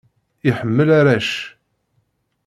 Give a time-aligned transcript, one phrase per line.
[0.49, 1.29] Iḥemmel arrac.